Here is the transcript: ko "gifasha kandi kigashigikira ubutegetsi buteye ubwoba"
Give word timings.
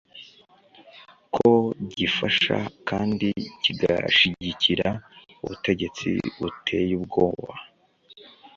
ko 1.33 1.49
"gifasha 1.97 2.57
kandi 2.89 3.29
kigashigikira 3.63 4.89
ubutegetsi 5.43 6.07
buteye 6.37 6.91
ubwoba" 6.99 7.53